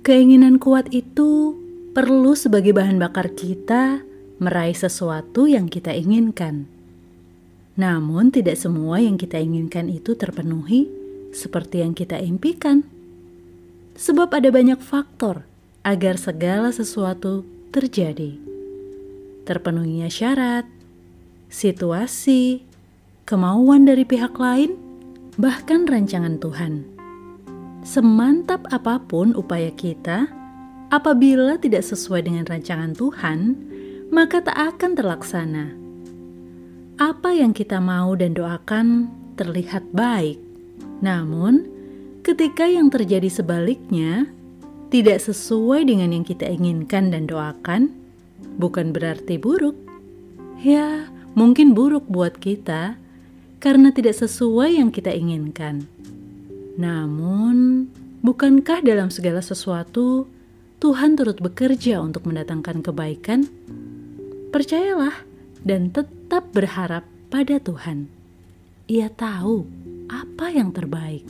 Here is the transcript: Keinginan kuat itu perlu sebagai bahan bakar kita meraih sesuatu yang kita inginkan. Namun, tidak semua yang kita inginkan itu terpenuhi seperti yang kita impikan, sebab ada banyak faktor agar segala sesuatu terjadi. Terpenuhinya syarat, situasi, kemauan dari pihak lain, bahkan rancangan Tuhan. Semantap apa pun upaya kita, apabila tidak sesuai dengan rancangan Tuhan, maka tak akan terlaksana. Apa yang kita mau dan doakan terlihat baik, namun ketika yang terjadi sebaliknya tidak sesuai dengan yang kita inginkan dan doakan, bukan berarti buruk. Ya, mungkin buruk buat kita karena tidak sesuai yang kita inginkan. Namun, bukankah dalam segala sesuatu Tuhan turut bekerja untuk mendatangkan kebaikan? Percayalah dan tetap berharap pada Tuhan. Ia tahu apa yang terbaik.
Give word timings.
Keinginan 0.00 0.56
kuat 0.56 0.88
itu 0.96 1.60
perlu 1.92 2.32
sebagai 2.32 2.72
bahan 2.72 2.96
bakar 2.96 3.36
kita 3.36 4.00
meraih 4.40 4.72
sesuatu 4.72 5.44
yang 5.44 5.68
kita 5.68 5.92
inginkan. 5.92 6.64
Namun, 7.76 8.32
tidak 8.32 8.56
semua 8.56 9.04
yang 9.04 9.20
kita 9.20 9.36
inginkan 9.36 9.92
itu 9.92 10.16
terpenuhi 10.16 10.88
seperti 11.36 11.84
yang 11.84 11.92
kita 11.92 12.16
impikan, 12.16 12.80
sebab 13.92 14.32
ada 14.32 14.48
banyak 14.48 14.80
faktor 14.80 15.44
agar 15.84 16.16
segala 16.16 16.72
sesuatu 16.72 17.44
terjadi. 17.68 18.40
Terpenuhinya 19.44 20.08
syarat, 20.08 20.64
situasi, 21.52 22.64
kemauan 23.28 23.84
dari 23.84 24.08
pihak 24.08 24.32
lain, 24.40 24.80
bahkan 25.36 25.84
rancangan 25.84 26.40
Tuhan. 26.40 26.99
Semantap 27.80 28.68
apa 28.68 29.00
pun 29.00 29.32
upaya 29.32 29.72
kita, 29.72 30.28
apabila 30.92 31.56
tidak 31.56 31.80
sesuai 31.80 32.28
dengan 32.28 32.44
rancangan 32.44 32.92
Tuhan, 32.92 33.56
maka 34.12 34.44
tak 34.44 34.76
akan 34.76 34.90
terlaksana. 34.92 35.66
Apa 37.00 37.32
yang 37.32 37.56
kita 37.56 37.80
mau 37.80 38.12
dan 38.12 38.36
doakan 38.36 39.08
terlihat 39.40 39.88
baik, 39.96 40.36
namun 41.00 41.64
ketika 42.20 42.68
yang 42.68 42.92
terjadi 42.92 43.32
sebaliknya 43.32 44.28
tidak 44.92 45.24
sesuai 45.24 45.88
dengan 45.88 46.12
yang 46.12 46.26
kita 46.28 46.44
inginkan 46.52 47.08
dan 47.08 47.24
doakan, 47.24 47.96
bukan 48.60 48.92
berarti 48.92 49.40
buruk. 49.40 49.78
Ya, 50.60 51.08
mungkin 51.32 51.72
buruk 51.72 52.04
buat 52.12 52.36
kita 52.36 53.00
karena 53.56 53.88
tidak 53.88 54.20
sesuai 54.20 54.76
yang 54.76 54.92
kita 54.92 55.16
inginkan. 55.16 55.88
Namun, 56.80 57.86
bukankah 58.24 58.80
dalam 58.80 59.12
segala 59.12 59.44
sesuatu 59.44 60.24
Tuhan 60.80 61.12
turut 61.12 61.36
bekerja 61.36 62.00
untuk 62.00 62.24
mendatangkan 62.24 62.80
kebaikan? 62.80 63.44
Percayalah 64.48 65.28
dan 65.60 65.92
tetap 65.92 66.48
berharap 66.56 67.04
pada 67.28 67.60
Tuhan. 67.60 68.08
Ia 68.88 69.12
tahu 69.12 69.68
apa 70.08 70.50
yang 70.56 70.72
terbaik. 70.72 71.28